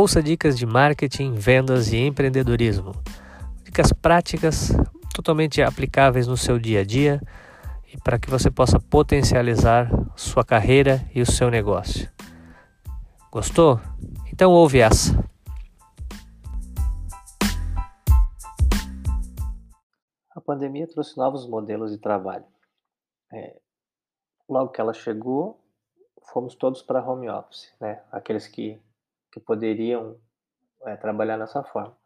Ouça 0.00 0.22
dicas 0.22 0.56
de 0.56 0.64
marketing, 0.64 1.34
vendas 1.34 1.92
e 1.92 1.98
empreendedorismo. 1.98 2.92
Dicas 3.62 3.92
práticas, 3.92 4.72
totalmente 5.14 5.60
aplicáveis 5.60 6.26
no 6.26 6.38
seu 6.38 6.58
dia 6.58 6.80
a 6.80 6.84
dia 6.84 7.20
e 7.92 8.00
para 8.00 8.18
que 8.18 8.30
você 8.30 8.50
possa 8.50 8.80
potencializar 8.80 9.90
sua 10.16 10.42
carreira 10.42 11.06
e 11.14 11.20
o 11.20 11.30
seu 11.30 11.50
negócio. 11.50 12.10
Gostou? 13.30 13.78
Então 14.32 14.52
ouve 14.52 14.78
essa. 14.78 15.22
A 20.34 20.40
pandemia 20.40 20.88
trouxe 20.88 21.14
novos 21.18 21.46
modelos 21.46 21.92
de 21.92 21.98
trabalho. 21.98 22.46
É, 23.30 23.60
logo 24.48 24.70
que 24.70 24.80
ela 24.80 24.94
chegou, 24.94 25.60
fomos 26.32 26.54
todos 26.54 26.80
para 26.80 27.06
home 27.06 27.28
office, 27.28 27.70
né? 27.78 28.02
Aqueles 28.10 28.48
que, 28.48 28.80
que 29.32 29.40
poderiam 29.40 30.18
é, 30.86 30.96
trabalhar 30.96 31.38
dessa 31.38 31.62
forma. 31.62 31.96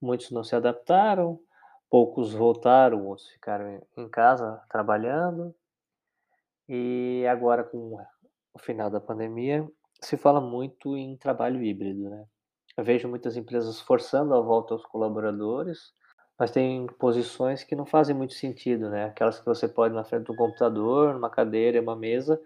Muitos 0.00 0.30
não 0.30 0.44
se 0.44 0.54
adaptaram, 0.54 1.40
poucos 1.90 2.32
voltaram, 2.32 3.06
outros 3.06 3.28
ficaram 3.28 3.80
em 3.96 4.08
casa 4.08 4.60
trabalhando. 4.68 5.54
E 6.68 7.24
agora, 7.28 7.64
com 7.64 7.96
o 8.52 8.58
final 8.58 8.90
da 8.90 9.00
pandemia, 9.00 9.66
se 10.00 10.16
fala 10.16 10.40
muito 10.40 10.96
em 10.96 11.16
trabalho 11.16 11.62
híbrido, 11.62 12.10
né? 12.10 12.26
Eu 12.76 12.84
vejo 12.84 13.08
muitas 13.08 13.36
empresas 13.36 13.80
forçando 13.80 14.34
a 14.34 14.40
volta 14.40 14.74
aos 14.74 14.84
colaboradores, 14.84 15.94
mas 16.38 16.50
tem 16.50 16.86
posições 16.98 17.64
que 17.64 17.74
não 17.74 17.86
fazem 17.86 18.14
muito 18.14 18.34
sentido, 18.34 18.90
né? 18.90 19.06
Aquelas 19.06 19.38
que 19.38 19.46
você 19.46 19.66
pode 19.66 19.94
na 19.94 20.04
frente 20.04 20.26
do 20.26 20.36
computador, 20.36 21.14
numa 21.14 21.30
cadeira, 21.30 21.80
uma 21.80 21.96
mesa, 21.96 22.38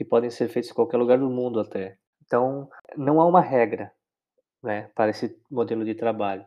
e 0.00 0.04
podem 0.04 0.30
ser 0.30 0.48
feitas 0.48 0.70
em 0.70 0.74
qualquer 0.74 0.96
lugar 0.96 1.18
do 1.18 1.28
mundo 1.28 1.60
até. 1.60 1.98
Então, 2.24 2.70
não 2.96 3.20
há 3.20 3.26
uma 3.26 3.40
regra, 3.40 3.92
né, 4.62 4.90
para 4.94 5.10
esse 5.10 5.40
modelo 5.50 5.84
de 5.84 5.94
trabalho. 5.94 6.46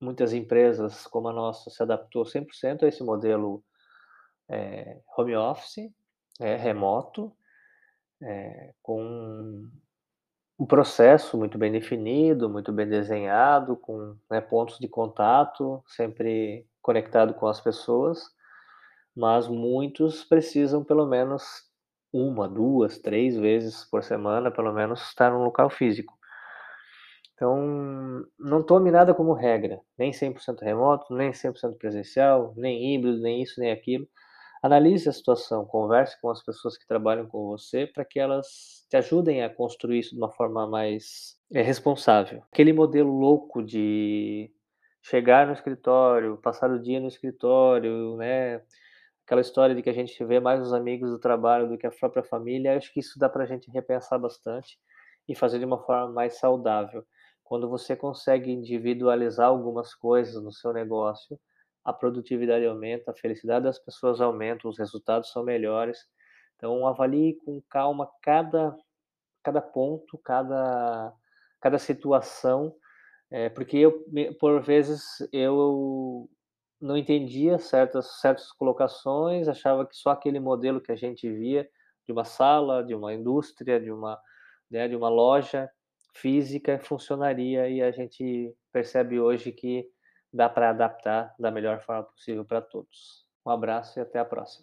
Muitas 0.00 0.32
empresas, 0.32 1.06
como 1.06 1.28
a 1.28 1.32
nossa, 1.32 1.70
se 1.70 1.82
adaptou 1.82 2.24
100% 2.24 2.82
a 2.82 2.88
esse 2.88 3.02
modelo 3.02 3.64
é, 4.48 5.00
home 5.16 5.36
office, 5.36 5.90
é, 6.40 6.56
remoto, 6.56 7.34
é, 8.22 8.72
com 8.82 9.68
um 10.58 10.66
processo 10.66 11.36
muito 11.36 11.58
bem 11.58 11.70
definido, 11.70 12.48
muito 12.48 12.72
bem 12.72 12.88
desenhado, 12.88 13.76
com 13.76 14.16
né, 14.30 14.40
pontos 14.40 14.78
de 14.78 14.88
contato 14.88 15.82
sempre 15.86 16.66
conectado 16.80 17.34
com 17.34 17.46
as 17.46 17.60
pessoas, 17.60 18.20
mas 19.14 19.48
muitos 19.48 20.24
precisam 20.24 20.84
pelo 20.84 21.06
menos 21.06 21.65
uma, 22.16 22.48
duas, 22.48 22.98
três 22.98 23.36
vezes 23.36 23.84
por 23.84 24.02
semana, 24.02 24.50
pelo 24.50 24.72
menos, 24.72 25.00
estar 25.02 25.30
num 25.30 25.44
local 25.44 25.70
físico. 25.70 26.16
Então, 27.34 28.24
não 28.38 28.62
tome 28.62 28.90
nada 28.90 29.14
como 29.14 29.34
regra, 29.34 29.78
nem 29.98 30.10
100% 30.10 30.62
remoto, 30.62 31.14
nem 31.14 31.32
100% 31.32 31.76
presencial, 31.76 32.54
nem 32.56 32.94
híbrido, 32.94 33.20
nem 33.20 33.42
isso, 33.42 33.60
nem 33.60 33.70
aquilo. 33.70 34.08
Analise 34.62 35.08
a 35.08 35.12
situação, 35.12 35.66
converse 35.66 36.18
com 36.20 36.30
as 36.30 36.42
pessoas 36.42 36.78
que 36.78 36.86
trabalham 36.86 37.26
com 37.26 37.46
você 37.46 37.86
para 37.86 38.04
que 38.06 38.18
elas 38.18 38.46
te 38.88 38.96
ajudem 38.96 39.44
a 39.44 39.50
construir 39.50 39.98
isso 39.98 40.14
de 40.14 40.16
uma 40.18 40.32
forma 40.32 40.66
mais 40.66 41.36
é, 41.52 41.60
responsável. 41.60 42.42
Aquele 42.50 42.72
modelo 42.72 43.12
louco 43.12 43.62
de 43.62 44.50
chegar 45.02 45.46
no 45.46 45.52
escritório, 45.52 46.38
passar 46.38 46.70
o 46.70 46.82
dia 46.82 46.98
no 46.98 47.08
escritório, 47.08 48.16
né? 48.16 48.62
Aquela 49.26 49.40
história 49.40 49.74
de 49.74 49.82
que 49.82 49.90
a 49.90 49.92
gente 49.92 50.24
vê 50.24 50.38
mais 50.38 50.62
os 50.62 50.72
amigos 50.72 51.10
do 51.10 51.18
trabalho 51.18 51.68
do 51.68 51.76
que 51.76 51.84
a 51.84 51.90
própria 51.90 52.22
família, 52.22 52.76
acho 52.76 52.92
que 52.92 53.00
isso 53.00 53.18
dá 53.18 53.28
para 53.28 53.42
a 53.42 53.46
gente 53.46 53.68
repensar 53.72 54.20
bastante 54.20 54.78
e 55.28 55.34
fazer 55.34 55.58
de 55.58 55.64
uma 55.64 55.82
forma 55.84 56.12
mais 56.12 56.38
saudável. 56.38 57.04
Quando 57.42 57.68
você 57.68 57.96
consegue 57.96 58.52
individualizar 58.52 59.48
algumas 59.48 59.92
coisas 59.92 60.40
no 60.40 60.52
seu 60.52 60.72
negócio, 60.72 61.36
a 61.84 61.92
produtividade 61.92 62.64
aumenta, 62.66 63.10
a 63.10 63.16
felicidade 63.16 63.64
das 63.64 63.80
pessoas 63.80 64.20
aumenta, 64.20 64.68
os 64.68 64.78
resultados 64.78 65.32
são 65.32 65.42
melhores. 65.42 65.98
Então, 66.54 66.86
avalie 66.86 67.34
com 67.44 67.60
calma 67.68 68.08
cada, 68.22 68.76
cada 69.42 69.60
ponto, 69.60 70.16
cada, 70.18 71.12
cada 71.60 71.78
situação, 71.80 72.72
é, 73.28 73.48
porque 73.48 73.76
eu, 73.76 74.04
por 74.38 74.62
vezes, 74.62 75.02
eu 75.32 76.30
não 76.80 76.96
entendia 76.96 77.58
certas, 77.58 78.20
certas 78.20 78.52
colocações, 78.52 79.48
achava 79.48 79.86
que 79.86 79.96
só 79.96 80.10
aquele 80.10 80.40
modelo 80.40 80.80
que 80.80 80.92
a 80.92 80.96
gente 80.96 81.30
via 81.30 81.68
de 82.06 82.12
uma 82.12 82.24
sala, 82.24 82.84
de 82.84 82.94
uma 82.94 83.12
indústria, 83.14 83.80
de 83.80 83.90
uma, 83.90 84.20
né, 84.70 84.88
de 84.88 84.96
uma 84.96 85.08
loja 85.08 85.70
física 86.14 86.78
funcionaria 86.78 87.68
e 87.68 87.82
a 87.82 87.90
gente 87.90 88.54
percebe 88.72 89.20
hoje 89.20 89.52
que 89.52 89.86
dá 90.32 90.48
para 90.48 90.70
adaptar 90.70 91.34
da 91.38 91.50
melhor 91.50 91.80
forma 91.82 92.04
possível 92.04 92.44
para 92.44 92.60
todos. 92.60 93.26
Um 93.44 93.50
abraço 93.50 93.98
e 93.98 94.02
até 94.02 94.18
a 94.18 94.24
próxima. 94.24 94.54